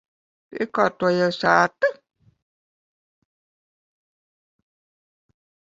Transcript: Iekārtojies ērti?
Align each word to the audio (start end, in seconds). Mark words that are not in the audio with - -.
Iekārtojies 0.63 1.37
ērti? 1.49 1.91